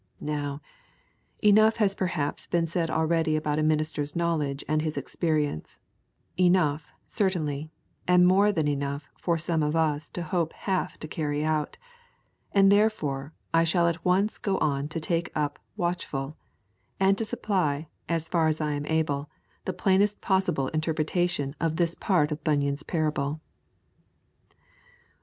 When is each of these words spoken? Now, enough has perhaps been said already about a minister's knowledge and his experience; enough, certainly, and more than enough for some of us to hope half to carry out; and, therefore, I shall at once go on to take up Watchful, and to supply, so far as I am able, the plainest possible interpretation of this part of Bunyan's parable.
Now, 0.23 0.61
enough 1.43 1.75
has 1.75 1.93
perhaps 1.93 2.47
been 2.47 2.65
said 2.65 2.89
already 2.89 3.35
about 3.35 3.59
a 3.59 3.61
minister's 3.61 4.15
knowledge 4.15 4.63
and 4.67 4.81
his 4.81 4.97
experience; 4.97 5.77
enough, 6.39 6.91
certainly, 7.07 7.69
and 8.07 8.25
more 8.25 8.51
than 8.51 8.67
enough 8.67 9.11
for 9.15 9.37
some 9.37 9.61
of 9.61 9.75
us 9.75 10.09
to 10.17 10.23
hope 10.23 10.53
half 10.53 10.97
to 11.01 11.07
carry 11.07 11.45
out; 11.45 11.77
and, 12.51 12.71
therefore, 12.71 13.35
I 13.53 13.63
shall 13.63 13.87
at 13.87 14.03
once 14.03 14.39
go 14.39 14.57
on 14.57 14.87
to 14.87 14.99
take 14.99 15.31
up 15.35 15.59
Watchful, 15.77 16.35
and 16.99 17.15
to 17.19 17.23
supply, 17.23 17.87
so 18.09 18.19
far 18.21 18.47
as 18.47 18.59
I 18.59 18.71
am 18.71 18.87
able, 18.87 19.29
the 19.65 19.71
plainest 19.71 20.19
possible 20.19 20.69
interpretation 20.69 21.55
of 21.61 21.75
this 21.75 21.93
part 21.93 22.31
of 22.31 22.43
Bunyan's 22.43 22.81
parable. 22.81 23.39